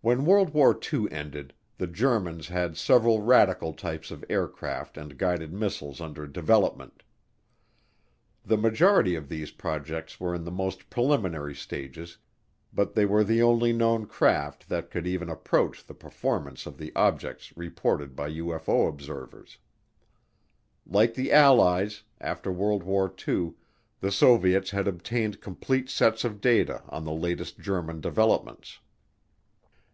When 0.00 0.24
World 0.26 0.50
War 0.54 0.78
II 0.92 1.10
ended, 1.10 1.54
the 1.76 1.88
Germans 1.88 2.46
had 2.46 2.76
several 2.76 3.20
radical 3.20 3.72
types 3.72 4.12
of 4.12 4.24
aircraft 4.30 4.96
and 4.96 5.18
guided 5.18 5.52
missiles 5.52 6.00
under 6.00 6.24
development. 6.28 7.02
The 8.44 8.56
majority 8.56 9.16
of 9.16 9.28
these 9.28 9.50
projects 9.50 10.20
were 10.20 10.36
in 10.36 10.44
the 10.44 10.52
most 10.52 10.88
preliminary 10.88 11.56
stages 11.56 12.18
but 12.72 12.94
they 12.94 13.06
were 13.06 13.24
the 13.24 13.42
only 13.42 13.72
known 13.72 14.06
craft 14.06 14.68
that 14.68 14.88
could 14.88 15.04
even 15.04 15.28
approach 15.28 15.84
the 15.84 15.94
performance 15.94 16.64
of 16.64 16.78
the 16.78 16.92
objects 16.94 17.56
reported 17.56 18.14
by 18.14 18.30
UFO 18.30 18.88
observers. 18.88 19.58
Like 20.86 21.14
the 21.14 21.32
Allies, 21.32 22.04
after 22.20 22.52
World 22.52 22.84
War 22.84 23.12
II 23.26 23.54
the 23.98 24.12
Soviets 24.12 24.70
had 24.70 24.86
obtained 24.86 25.40
complete 25.40 25.90
sets 25.90 26.22
of 26.22 26.40
data 26.40 26.84
on 26.88 27.04
the 27.04 27.10
latest 27.10 27.58
German 27.58 28.00
developments. 28.00 28.78